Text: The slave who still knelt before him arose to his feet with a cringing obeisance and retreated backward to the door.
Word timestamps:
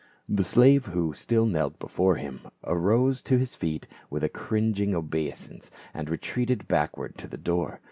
The 0.27 0.43
slave 0.43 0.87
who 0.87 1.13
still 1.13 1.45
knelt 1.45 1.77
before 1.77 2.15
him 2.15 2.47
arose 2.63 3.21
to 3.21 3.37
his 3.37 3.53
feet 3.53 3.87
with 4.09 4.23
a 4.23 4.29
cringing 4.29 4.95
obeisance 4.95 5.69
and 5.93 6.09
retreated 6.09 6.67
backward 6.67 7.19
to 7.19 7.27
the 7.27 7.37
door. 7.37 7.79